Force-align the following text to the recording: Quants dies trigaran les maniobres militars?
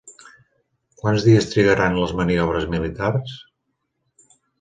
Quants 1.01 1.25
dies 1.27 1.47
trigaran 1.51 1.97
les 2.03 2.13
maniobres 2.21 2.65
militars? 2.77 3.37